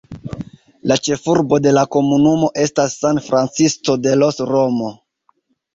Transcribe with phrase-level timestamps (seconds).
[0.91, 4.93] La ĉefurbo de la komunumo estas San Francisco de los Romo.